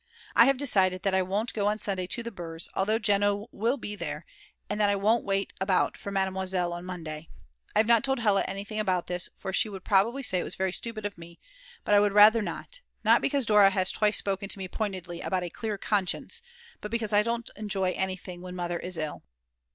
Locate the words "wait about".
5.25-5.95